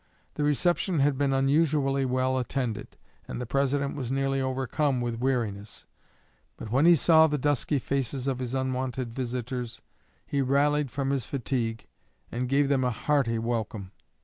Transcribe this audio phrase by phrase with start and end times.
[0.33, 5.85] The reception had been unusually well attended, and the President was nearly overcome with weariness;
[6.57, 9.83] but when he saw the dusky faces of his unwonted visitors,
[10.25, 11.85] he rallied from his fatigue
[12.31, 13.91] and gave them a hearty welcome.